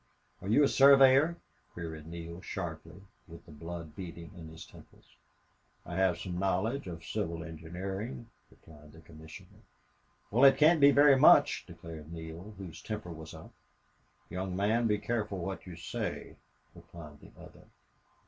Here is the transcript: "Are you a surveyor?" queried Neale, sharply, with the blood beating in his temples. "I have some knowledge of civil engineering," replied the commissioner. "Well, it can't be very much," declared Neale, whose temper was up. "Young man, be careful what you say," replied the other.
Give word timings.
"Are 0.41 0.47
you 0.47 0.63
a 0.63 0.67
surveyor?" 0.67 1.37
queried 1.75 2.07
Neale, 2.07 2.41
sharply, 2.41 3.03
with 3.27 3.45
the 3.45 3.51
blood 3.51 3.95
beating 3.95 4.31
in 4.35 4.47
his 4.47 4.65
temples. 4.65 5.05
"I 5.85 5.95
have 5.97 6.17
some 6.17 6.39
knowledge 6.39 6.87
of 6.87 7.03
civil 7.05 7.43
engineering," 7.43 8.27
replied 8.49 8.93
the 8.93 9.01
commissioner. 9.01 9.59
"Well, 10.31 10.43
it 10.45 10.57
can't 10.57 10.81
be 10.81 10.89
very 10.89 11.19
much," 11.19 11.67
declared 11.67 12.11
Neale, 12.11 12.55
whose 12.57 12.81
temper 12.81 13.11
was 13.11 13.35
up. 13.35 13.53
"Young 14.27 14.55
man, 14.55 14.87
be 14.87 14.97
careful 14.97 15.37
what 15.37 15.67
you 15.67 15.75
say," 15.75 16.35
replied 16.73 17.19
the 17.19 17.29
other. 17.39 17.65